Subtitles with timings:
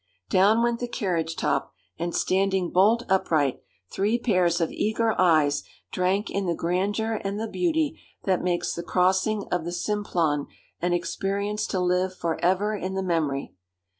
[0.31, 3.61] Down went the carriage top, and standing bolt upright,
[3.91, 8.81] three pairs of eager eyes drank in the grandeur and the beauty that makes the
[8.81, 10.47] crossing of the Simplon
[10.81, 13.53] an experience to live for ever in the memory.